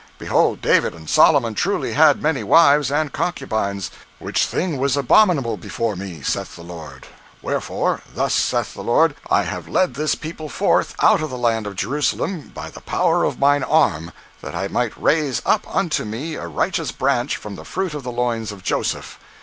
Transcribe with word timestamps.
Behold, 0.17 0.61
David 0.63 0.95
and 0.95 1.07
Solomon 1.07 1.53
truly 1.53 1.93
had 1.93 2.23
many 2.23 2.41
wives 2.43 2.89
and 2.91 3.13
concubines, 3.13 3.91
which 4.17 4.47
thing 4.47 4.79
was 4.79 4.97
abominable 4.97 5.57
before 5.57 5.95
me, 5.95 6.23
saith 6.23 6.55
the 6.55 6.63
Lord; 6.63 7.05
wherefore, 7.43 8.01
thus 8.11 8.33
saith 8.33 8.73
the 8.73 8.81
Lord, 8.81 9.13
I 9.29 9.43
have 9.43 9.67
led 9.67 9.93
this 9.93 10.15
people 10.15 10.49
forth 10.49 10.95
out 11.03 11.21
of 11.21 11.29
the 11.29 11.37
land 11.37 11.67
of 11.67 11.75
Jerusalem, 11.75 12.49
by 12.51 12.71
the 12.71 12.81
power 12.81 13.23
of 13.23 13.37
mine 13.37 13.61
arm, 13.63 14.11
that 14.41 14.55
I 14.55 14.67
might 14.67 14.97
raise 14.99 15.39
up 15.45 15.67
unto 15.71 16.03
me 16.03 16.33
a 16.33 16.47
righteous 16.47 16.91
branch 16.91 17.37
from 17.37 17.53
the 17.55 17.63
fruit 17.63 17.93
of 17.93 18.01
the 18.01 18.11
loins 18.11 18.51
of 18.51 18.63
Joseph. 18.63 19.19